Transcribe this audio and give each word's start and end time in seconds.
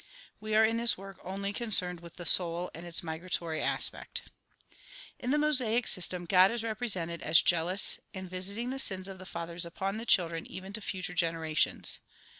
We 0.39 0.55
are 0.55 0.65
in 0.65 0.77
this 0.77 0.97
work 0.97 1.19
only 1.23 1.53
con 1.53 1.69
cerned 1.69 1.99
with 1.99 2.15
the 2.15 2.25
soul 2.25 2.71
in 2.73 2.85
its 2.85 3.03
migratory 3.03 3.61
aspect. 3.61 4.31
In 5.19 5.29
the 5.29 5.37
Mosaic 5.37 5.85
system 5.85 6.25
God 6.25 6.49
is 6.49 6.63
represented 6.63 7.21
as 7.21 7.43
jealous 7.43 7.99
and 8.11 8.27
visiting 8.27 8.71
the 8.71 8.79
sins 8.79 9.07
of 9.07 9.19
the 9.19 9.27
fathers 9.27 9.63
upon 9.63 9.97
the 9.99 10.07
children 10.07 10.47
even 10.47 10.73
to 10.73 10.81
future 10.81 11.13
generations. 11.13 11.99